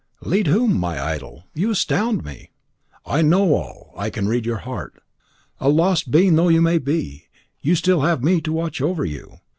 [0.23, 1.43] "Lead whom, my idol?
[1.53, 2.49] You astound me."
[3.05, 3.93] "I know all.
[3.95, 4.99] I can read your heart.
[5.59, 7.25] A lost being though you be,
[7.61, 9.35] you have still me to watch over you.